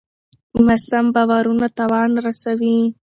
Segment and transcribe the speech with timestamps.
[0.65, 2.77] ناسم باورونه تاوان رسوي.